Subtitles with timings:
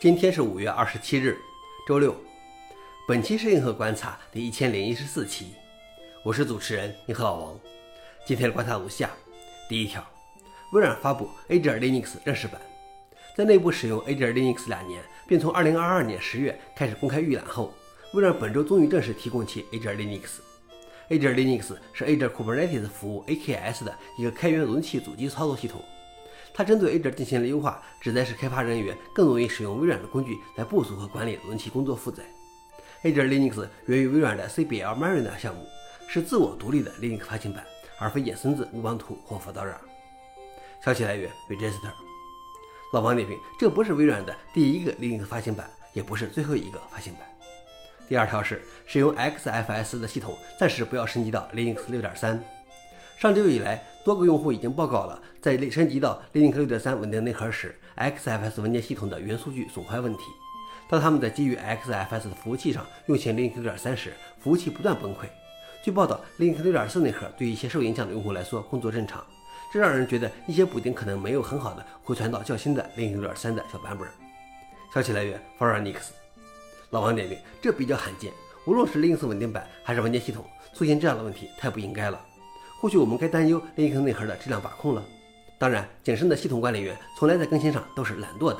[0.00, 1.36] 今天是五月二十七日，
[1.84, 2.14] 周六。
[3.08, 5.46] 本期是硬核观察第一千零一十四期，
[6.24, 7.58] 我是主持人硬核老王。
[8.24, 9.10] 今天的观察如下：
[9.68, 10.08] 第一条，
[10.72, 12.60] 微软发布 A 点 Linux 正式版，
[13.36, 17.74] 在内部使用 A 点 Linux 两年，并从二零二二年十月开始公开预览后，
[18.14, 20.38] 微软本周终于正式提供其 A 点 Linux。
[21.08, 25.82] A 点 Linux 是 A 点 Kubernetes 服务 AKS 的一个开源容器主机操作系统。
[26.58, 32.24] 它针对 A 点进行了优化，旨在使开发人员更容易使用微软的工具来部署和管理容器工作负载。
[33.04, 35.64] A 点 Linux 源于微软的 CBL Mariner 项目，
[36.08, 37.64] 是自我独立的 Linux 发行版，
[38.00, 39.76] 而非衍生自乌邦图或 Fedora。
[40.84, 41.92] 消息来源：Register。
[42.92, 47.22] 老王点评：这不是微软的第一个 Linux 发行版，也不是最后一个发行版。
[48.08, 52.40] 第二条是使用 XFS 的系统暂时不要升级到 Linux 6.3。
[53.18, 60.20] 上周以来，多个用户已经报告了在升级到 Linux 6.3稳定内核时，XFS 文件系统的元数据损坏问题。
[60.88, 65.24] 当他们在基于 XFS 的服务器上运行 Linux 6.3时，服务器不断崩溃。
[65.82, 69.26] 据报道，Linux 6.4内核对一些受影响的用户来说工作正常，
[69.72, 74.08] 这让人觉得一些补丁可能没有很好的回传到较新的 Linux 6.3的小版本。
[74.94, 76.12] 消息来源 f o r u n i x
[76.90, 78.32] 老王点评：这比较罕见，
[78.64, 82.24] 无论是 Linux 稳定版还是文件系统，出现这样的问题太不应该了。
[82.80, 85.04] 或许我们该担忧 Linux 内核的质量把控了。
[85.58, 88.58] 当然，谨慎的系统管理员从来在更新上都是懒惰的。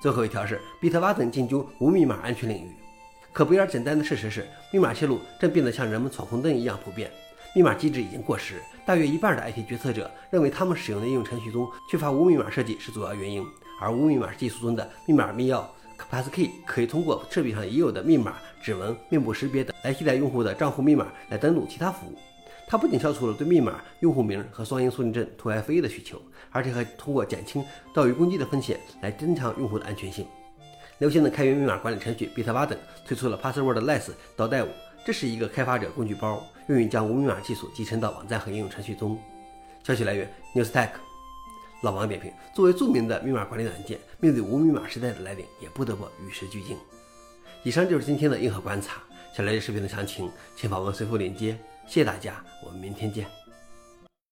[0.00, 2.72] 最后一条是，Bitva 等进军无密码安全领域。
[3.32, 7.10] 可不而简单的事实是，密码泄露正变得像人们闯红灯一样普遍。
[7.56, 13.44] 密码机制已经过时，大约一半的 IT 决策者认为他们使用的应用程序中缺乏无密码设计是主要原因。
[13.80, 15.64] 而无密码技术中的密码密钥
[16.10, 22.14] Passkey 可以通过设备上已有的密码、指纹、面部识别等来替代用户的账户密码来登录其他服务。
[22.74, 30.26] 它不仅消除了对密码、用户名和双因素认证 2FA 的需求，而且还通过减轻盗鱼攻击的风险来增强用户的安全性。
[30.98, 34.68] 流行的开源密码管理程序 Bitwarden 推出了 Passwordless 倒带五，
[35.06, 39.16] 这是一个开发者工具包，用于将无密码技术集成到网站和应用程序中。
[39.84, 40.90] 消息来源：Newstack。
[41.82, 46.76] 老王点评：作为著名的密码管理软件，面对无密码时代的来临，也不得不与时俱进。
[47.62, 49.00] 以上就是今天的硬核观察。
[49.32, 51.56] 想了解视频的详情，请访问随后链接。
[51.86, 53.43] 谢谢大家，我们明天见。